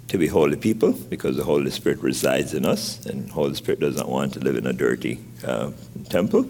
[0.09, 3.81] to be holy people because the Holy Spirit resides in us, and the Holy Spirit
[3.81, 5.71] does not want to live in a dirty uh,
[6.11, 6.47] temple.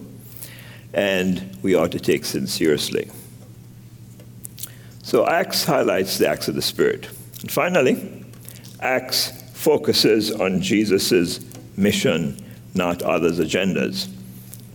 [0.93, 3.11] And we ought to take sin seriously.
[5.03, 7.09] So, Acts highlights the acts of the Spirit.
[7.41, 8.25] And finally,
[8.81, 11.41] Acts focuses on Jesus'
[11.77, 12.43] mission,
[12.75, 14.09] not others' agendas.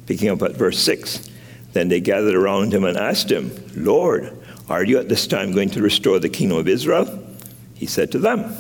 [0.06, 1.30] Picking up at verse 6,
[1.74, 4.38] then they gathered around him and asked him, Lord,
[4.70, 7.24] are you at this time going to restore the kingdom of Israel?
[7.74, 8.56] He said to them,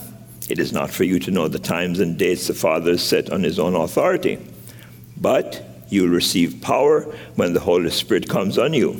[0.49, 3.29] it is not for you to know the times and dates the Father has set
[3.29, 4.39] on his own authority.
[5.17, 7.01] But you will receive power
[7.35, 8.99] when the Holy Spirit comes on you.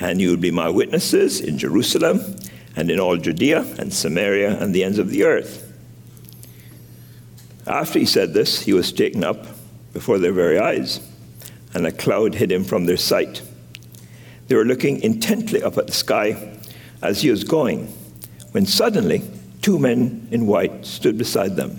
[0.00, 2.36] And you will be my witnesses in Jerusalem
[2.74, 5.66] and in all Judea and Samaria and the ends of the earth.
[7.66, 9.46] After he said this, he was taken up
[9.92, 11.00] before their very eyes,
[11.74, 13.42] and a cloud hid him from their sight.
[14.48, 16.56] They were looking intently up at the sky
[17.02, 17.86] as he was going,
[18.52, 19.22] when suddenly
[19.62, 21.78] two men in white stood beside them.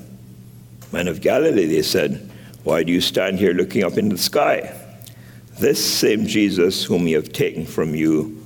[0.92, 2.30] Men of Galilee, they said,
[2.64, 4.78] why do you stand here looking up into the sky?
[5.62, 8.44] This same Jesus, whom you have taken from you,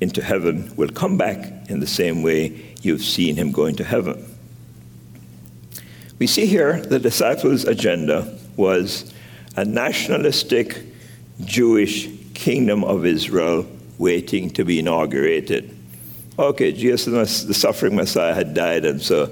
[0.00, 4.34] into heaven will come back in the same way you've seen him going to heaven.
[6.18, 9.12] We see here the disciples' agenda was
[9.54, 10.86] a nationalistic
[11.44, 13.66] Jewish kingdom of Israel
[13.98, 15.76] waiting to be inaugurated.
[16.38, 19.30] Okay, Jesus, the suffering Messiah, had died, and so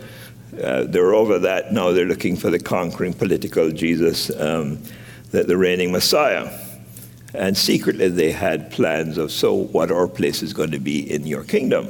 [0.62, 1.72] uh, they're over that.
[1.72, 4.82] Now they're looking for the conquering political Jesus, um,
[5.30, 6.50] the, the reigning Messiah.
[7.32, 11.26] And secretly, they had plans of, so what our place is going to be in
[11.26, 11.88] your kingdom.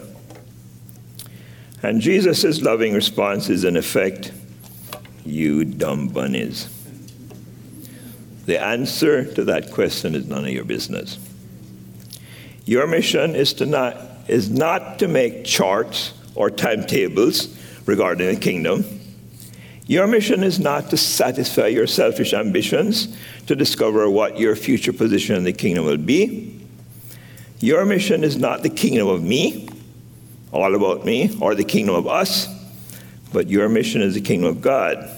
[1.83, 4.33] And Jesus' loving response is, in effect,
[5.25, 6.69] you dumb bunnies.
[8.45, 11.19] The answer to that question is none of your business.
[12.67, 13.97] Your mission is, to not,
[14.29, 18.85] is not to make charts or timetables regarding the kingdom.
[19.91, 23.09] Your mission is not to satisfy your selfish ambitions
[23.49, 26.61] to discover what your future position in the kingdom will be.
[27.59, 29.69] Your mission is not the kingdom of me,
[30.53, 32.47] all about me, or the kingdom of us,
[33.33, 35.11] but your mission is the kingdom of God.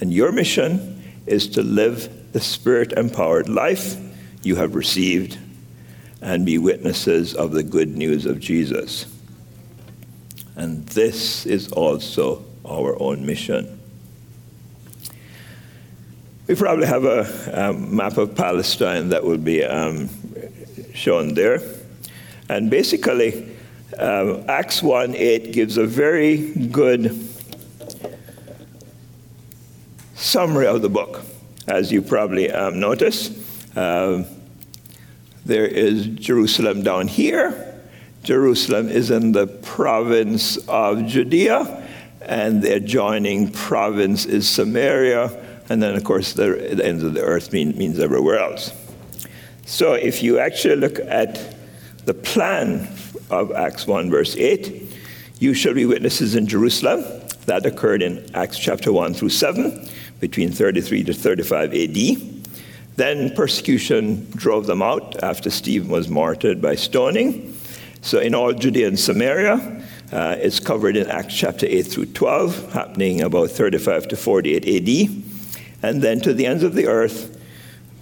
[0.00, 3.94] And your mission is to live the spirit empowered life
[4.42, 5.38] you have received
[6.20, 9.06] and be witnesses of the good news of Jesus.
[10.56, 13.80] And this is also our own mission.
[16.46, 20.08] We probably have a, a map of Palestine that will be um,
[20.94, 21.60] shown there.
[22.48, 23.56] And basically,
[23.98, 27.28] um, Acts 1 8 gives a very good
[30.14, 31.22] summary of the book.
[31.66, 34.24] As you probably um, notice, uh,
[35.44, 37.66] there is Jerusalem down here,
[38.26, 41.85] Jerusalem is in the province of Judea,
[42.26, 45.30] and the adjoining province is Samaria,
[45.68, 48.72] and then, of course, the, the ends of the earth mean, means everywhere else.
[49.64, 51.56] So, if you actually look at
[52.04, 52.88] the plan
[53.30, 54.94] of Acts 1, verse 8,
[55.38, 57.04] you shall be witnesses in Jerusalem.
[57.46, 59.88] That occurred in Acts chapter 1 through 7,
[60.20, 61.96] between 33 to 35 AD.
[62.96, 67.56] Then persecution drove them out after Stephen was martyred by stoning.
[68.00, 72.72] So in all Judea and Samaria, uh, it's covered in Acts chapter 8 through 12,
[72.72, 75.22] happening about 35 to 48 AD.
[75.82, 77.36] And then to the ends of the earth,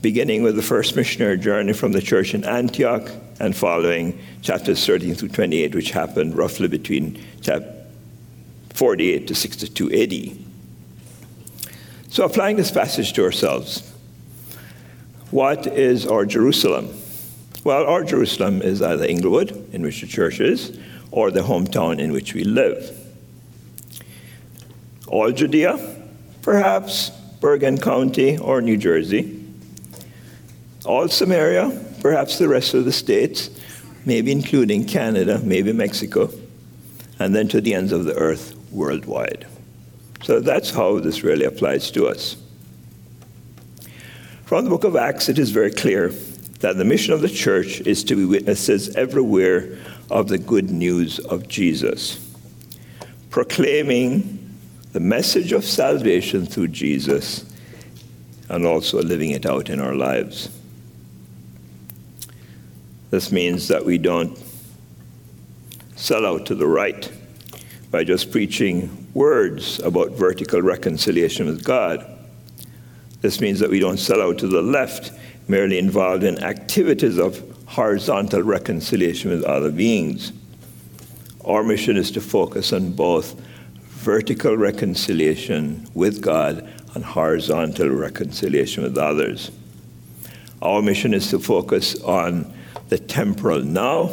[0.03, 5.15] beginning with the first missionary journey from the church in Antioch and following chapters 13
[5.15, 7.73] through 28, which happened roughly between chapter
[8.75, 11.73] 48 to 62 AD.
[12.11, 13.91] So, applying this passage to ourselves,
[15.31, 16.91] what is our Jerusalem?
[17.65, 20.79] Well, our Jerusalem is either Englewood, in which the church is,
[21.15, 22.91] or the hometown in which we live.
[25.07, 25.79] All Judea,
[26.43, 27.11] perhaps
[27.41, 29.41] Bergen County or New Jersey.
[30.85, 33.49] All Samaria, perhaps the rest of the states,
[34.05, 36.31] maybe including Canada, maybe Mexico,
[37.21, 39.47] and then to the ends of the earth worldwide.
[40.25, 42.37] So that's how this really applies to us.
[44.47, 46.13] From the book of Acts, it is very clear
[46.65, 49.77] that the mission of the church is to be witnesses everywhere
[50.11, 52.35] of the good news of Jesus,
[53.29, 54.57] proclaiming
[54.93, 57.45] the message of salvation through Jesus
[58.49, 60.49] and also living it out in our lives.
[63.11, 64.43] This means that we don't
[65.97, 67.13] sell out to the right
[67.91, 72.07] by just preaching words about vertical reconciliation with God.
[73.21, 75.13] This means that we don't sell out to the left
[75.49, 80.33] merely involved in activities of horizontal reconciliation with other beings.
[81.45, 83.39] Our mission is to focus on both
[84.05, 89.51] vertical reconciliation with God and horizontal reconciliation with others.
[90.63, 92.53] Our mission is to focus on
[92.89, 94.11] the temporal now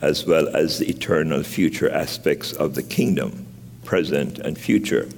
[0.00, 3.46] as well as the eternal future aspects of the kingdom,
[3.84, 5.08] present and future.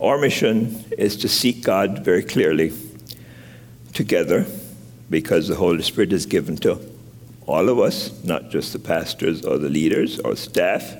[0.00, 2.72] Our mission is to seek God very clearly
[3.96, 4.46] together
[5.08, 6.78] because the Holy Spirit is given to
[7.46, 10.94] all of us, not just the pastors or the leaders or staff,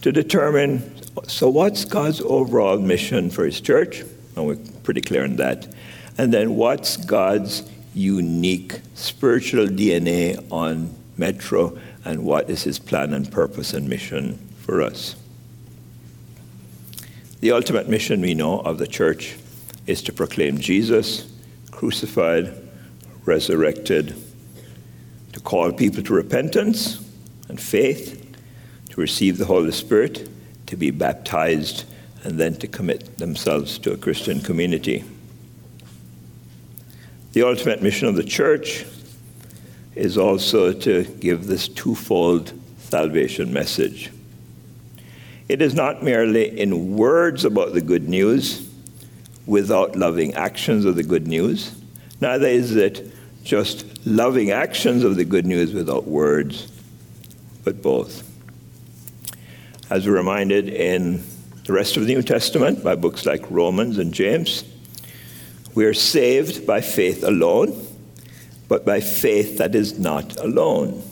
[0.00, 0.94] to determine
[1.26, 4.02] so what's God's overall mission for His church?
[4.34, 5.66] And we're pretty clear on that.
[6.16, 13.30] And then what's God's unique spiritual DNA on Metro, and what is His plan and
[13.30, 15.16] purpose and mission for us?
[17.40, 19.36] The ultimate mission we know of the church
[19.86, 21.28] is to proclaim Jesus
[21.78, 22.52] crucified,
[23.24, 24.12] resurrected,
[25.32, 26.98] to call people to repentance
[27.48, 28.36] and faith,
[28.88, 30.28] to receive the Holy Spirit,
[30.66, 31.84] to be baptized,
[32.24, 35.04] and then to commit themselves to a Christian community.
[37.34, 38.84] The ultimate mission of the church
[39.94, 44.10] is also to give this twofold salvation message.
[45.48, 48.67] It is not merely in words about the good news
[49.48, 51.74] without loving actions of the good news,
[52.20, 53.10] neither is it
[53.42, 56.70] just loving actions of the good news without words,
[57.64, 58.24] but both.
[59.88, 61.24] As we're reminded in
[61.64, 64.64] the rest of the New Testament by books like Romans and James,
[65.74, 67.86] we are saved by faith alone,
[68.68, 71.02] but by faith that is not alone.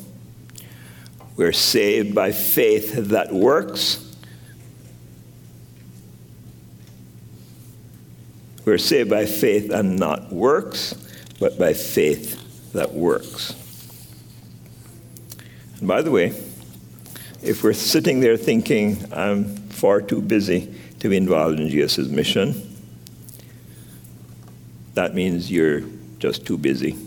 [1.36, 4.05] We're saved by faith that works.
[8.66, 10.92] We're saved by faith and not works,
[11.38, 13.54] but by faith that works.
[15.78, 16.34] And by the way,
[17.44, 22.76] if we're sitting there thinking, I'm far too busy to be involved in Jesus' mission,
[24.94, 25.82] that means you're
[26.18, 26.98] just too busy,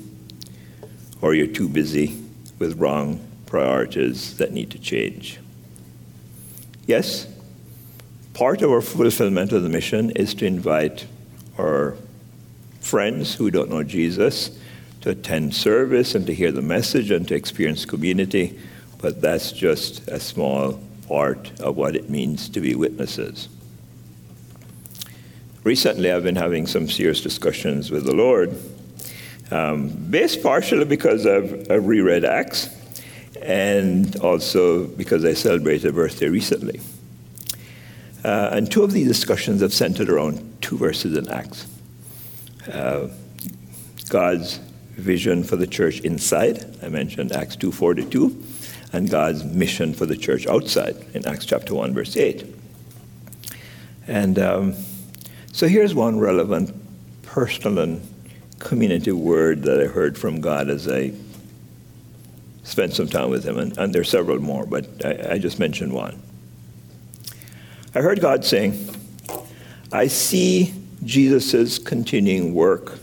[1.21, 2.23] or you're too busy
[2.57, 5.41] with wrong priorities that need to change.
[6.87, 7.27] Yes,
[8.33, 11.05] part of our fulfillment of the mission is to invite
[11.59, 11.95] our
[12.79, 14.57] friends who don't know Jesus
[15.01, 18.59] to attend service and to hear the message and to experience community,
[18.99, 23.49] but that's just a small part of what it means to be witnesses.
[25.63, 28.57] Recently, I've been having some serious discussions with the Lord,
[29.51, 32.69] um, based partially because I've, I've reread Acts
[33.41, 36.79] and also because I celebrated a birthday recently.
[38.23, 41.67] Uh, and two of these discussions have centered around two verses in Acts.
[42.71, 43.07] Uh,
[44.09, 44.59] God's
[44.95, 50.47] vision for the church inside, I mentioned Acts 2.42, and God's mission for the church
[50.47, 52.45] outside in Acts chapter 1, verse 8.
[54.07, 54.75] And um,
[55.53, 56.75] so here's one relevant
[57.23, 58.13] personal and
[58.59, 61.13] community word that I heard from God as I
[62.63, 65.59] spent some time with him, and, and there are several more, but I, I just
[65.59, 66.21] mentioned one.
[67.99, 68.95] I heard God saying,
[69.91, 70.73] I see
[71.03, 72.97] Jesus' continuing work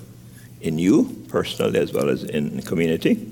[0.62, 3.30] in you, personally, as well as in the community,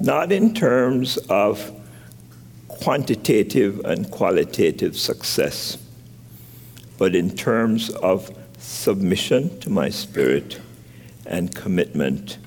[0.00, 1.70] not in terms of
[2.66, 5.78] quantitative and qualitative success,
[6.98, 10.60] but in terms of submission to my spirit
[11.24, 12.38] and commitment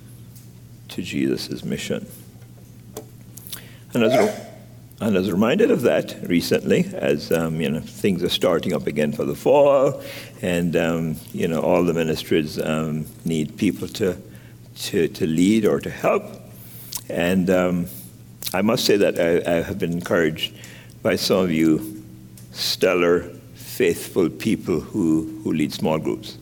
[0.90, 2.06] to Jesus' mission.
[3.94, 4.51] And as,
[5.02, 8.88] a, and as reminded of that recently, as um, you know, things are starting up
[8.88, 10.02] again for the fall,
[10.42, 14.18] and um, you know, all the ministries um, need people to,
[14.76, 16.24] to, to lead or to help.
[17.10, 17.88] And um,
[18.54, 20.54] I must say that I, I have been encouraged
[21.02, 22.04] by some of you
[22.52, 23.22] stellar,
[23.56, 26.38] faithful people who, who lead small groups.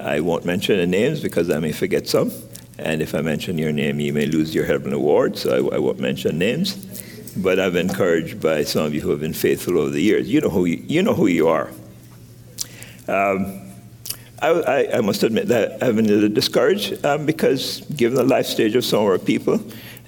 [0.00, 2.32] I won't mention the names because I may forget some.
[2.78, 5.78] And if I mention your name, you may lose your Heaven Award, so I, I,
[5.78, 7.01] won't mention names.
[7.36, 10.28] But I've been encouraged by some of you who have been faithful over the years.
[10.28, 11.70] You know who you, you, know who you are.
[13.08, 13.62] Um,
[14.40, 18.24] I, I, I, must admit that I've been a little discouraged um, because, given the
[18.24, 19.60] life stage of some of our people,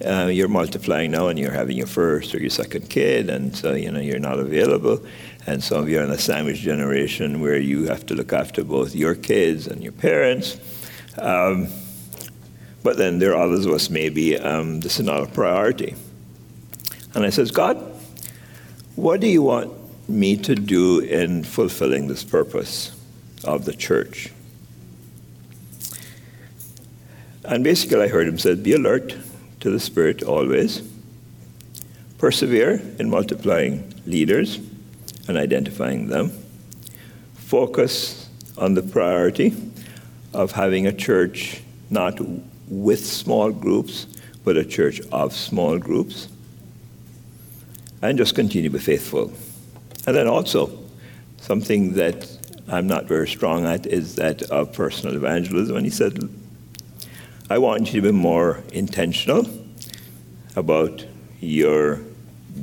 [0.05, 3.75] uh, you're multiplying now and you're having your first or your second kid, and so
[3.75, 5.05] you know you're not available.
[5.47, 8.65] And some of you are in a sandwich generation where you have to look after
[8.65, 10.59] both your kids and your parents.
[11.19, 11.69] Um,
[12.83, 15.95] but then there are others of us, maybe um, this is not a priority.
[17.15, 17.77] And I says, God,
[18.97, 19.73] what do you want
[20.09, 22.95] me to do in fulfilling this purpose
[23.45, 24.31] of the church?
[27.45, 29.15] And basically, I heard him say, Be alert
[29.61, 30.83] to the Spirit always,
[32.19, 34.59] persevere in multiplying leaders
[35.29, 36.33] and identifying them,
[37.35, 39.55] focus on the priority
[40.33, 42.19] of having a church not
[42.69, 44.07] with small groups,
[44.43, 46.29] but a church of small groups.
[48.05, 49.33] And just continue to be faithful.
[50.07, 50.79] And then also,
[51.39, 52.29] something that
[52.69, 55.75] I'm not very strong at is that of personal evangelism.
[55.75, 56.29] And he said,
[57.49, 59.49] I want you to be more intentional
[60.55, 61.07] about
[61.41, 62.03] your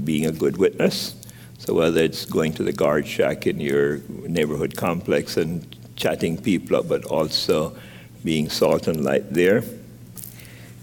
[0.04, 1.16] being a good witness.
[1.58, 5.66] So whether it's going to the guard shack in your neighborhood complex and
[5.96, 7.76] chatting people up, but also
[8.24, 9.64] being salt and light there.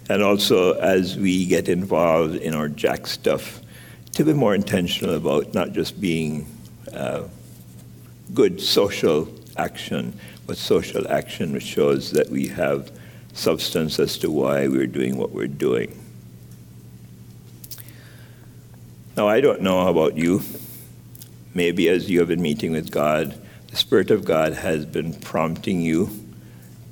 [0.09, 3.61] And also, as we get involved in our Jack stuff,
[4.19, 6.45] to be more intentional about not just being
[6.93, 7.23] uh,
[8.35, 12.91] good social action, but social action which shows that we have
[13.33, 15.97] substance as to why we're doing what we're doing.
[19.17, 20.43] Now, I don't know about you.
[21.55, 25.81] Maybe as you have been meeting with God, the Spirit of God has been prompting
[25.81, 26.11] you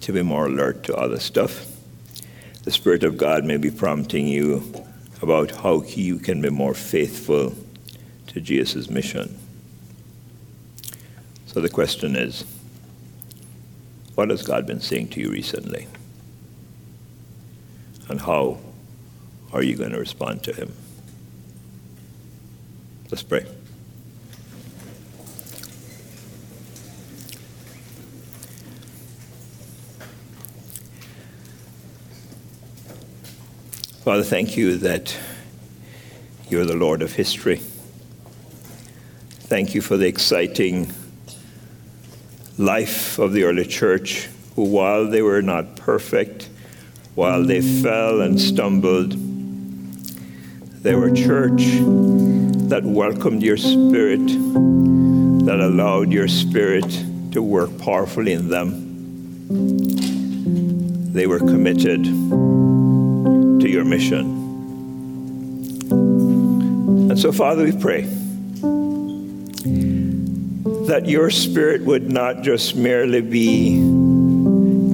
[0.02, 1.66] to be more alert to other stuff
[2.62, 4.84] the Spirit of God may be prompting you
[5.22, 7.54] about how you can be more faithful
[8.28, 9.38] to Jesus' mission.
[11.46, 12.44] So the question is
[14.14, 15.86] what has God been saying to you recently?
[18.08, 18.58] And how
[19.52, 20.72] are you going to respond to Him?
[23.10, 23.46] Let's pray.
[34.06, 35.18] Father, thank you that
[36.48, 37.56] you're the Lord of history.
[39.48, 40.92] Thank you for the exciting
[42.56, 46.48] life of the early church, who, while they were not perfect,
[47.16, 49.10] while they fell and stumbled,
[50.84, 51.64] they were a church
[52.68, 54.24] that welcomed your spirit,
[55.46, 56.88] that allowed your spirit
[57.32, 58.70] to work powerfully in them.
[61.12, 62.06] They were committed
[63.76, 64.24] your mission.
[67.10, 68.06] And so, Father, we pray
[70.86, 73.74] that your spirit would not just merely be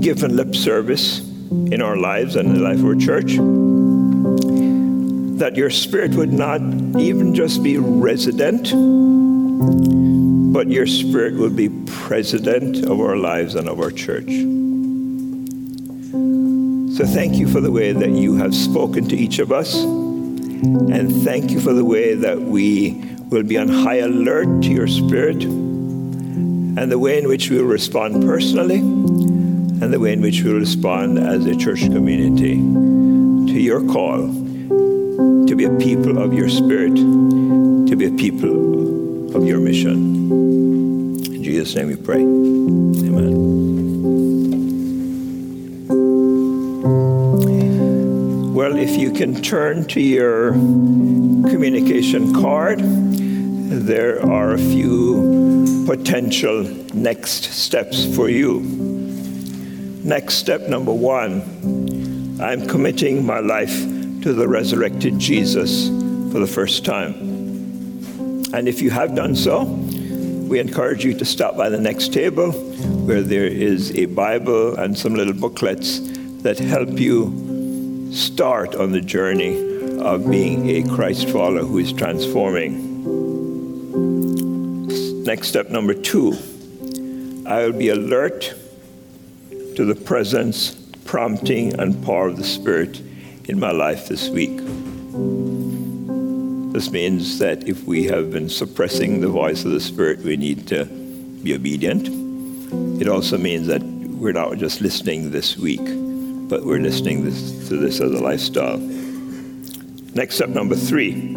[0.01, 3.37] given lip service in our lives and in the life of our church,
[5.39, 6.61] that your spirit would not
[6.99, 8.73] even just be resident,
[10.53, 14.62] but your spirit would be president of our lives and of our church.
[16.97, 19.75] So thank you for the way that you have spoken to each of us.
[19.75, 24.87] And thank you for the way that we will be on high alert to your
[24.87, 30.43] spirit and the way in which we will respond personally and the way in which
[30.43, 34.29] we will respond as a church community to your call
[35.47, 40.31] to be a people of your spirit, to be a people of your mission.
[41.25, 42.21] In Jesus' name we pray.
[42.21, 43.82] Amen.
[48.77, 56.63] If you can turn to your communication card, there are a few potential
[56.95, 58.61] next steps for you.
[60.05, 63.73] Next step number one I'm committing my life
[64.23, 65.89] to the resurrected Jesus
[66.33, 67.15] for the first time.
[68.53, 72.53] And if you have done so, we encourage you to stop by the next table
[72.53, 76.01] where there is a Bible and some little booklets
[76.43, 77.42] that help you
[78.13, 79.57] start on the journey
[79.99, 82.93] of being a Christ follower who is transforming.
[85.25, 86.37] Next step number two
[87.47, 88.55] I will be alert
[89.51, 90.75] to the presence,
[91.07, 93.01] prompting, and power of the Spirit
[93.47, 94.59] in my life this week.
[96.73, 100.69] This means that if we have been suppressing the voice of the Spirit, we need
[100.69, 102.09] to be obedient.
[103.01, 106.02] It also means that we're not just listening this week
[106.53, 108.77] but we're listening this, to this other lifestyle.
[108.77, 111.35] Next step number three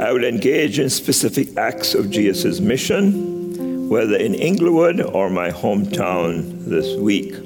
[0.00, 6.64] I will engage in specific acts of Jesus' mission, whether in Englewood or my hometown
[6.64, 7.36] this week.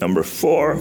[0.00, 0.74] Number four,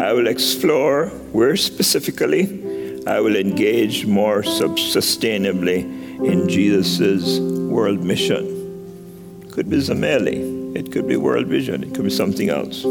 [0.00, 5.80] I will explore where specifically I will engage more sustainably
[6.24, 9.42] in Jesus' world mission.
[9.42, 12.86] It could be Zameli, it could be World Vision, it could be something else.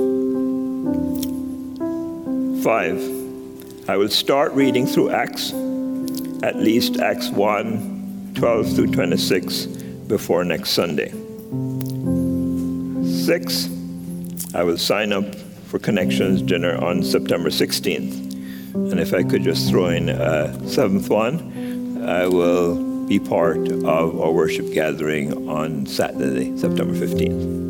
[2.66, 3.90] 5.
[3.90, 5.54] I will start reading through Acts,
[6.42, 9.68] at least Acts 1 12 through 26,
[10.08, 11.10] before next Sunday.
[13.06, 13.70] 6.
[14.56, 15.36] I will sign up
[15.68, 18.34] for Connections dinner on September 16th.
[18.74, 24.20] And if I could just throw in a seventh one, I will be part of
[24.20, 27.65] our worship gathering on Saturday, September 15th.